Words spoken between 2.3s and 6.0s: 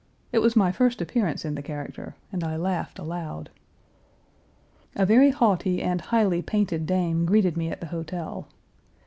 and I laughed aloud. A very haughty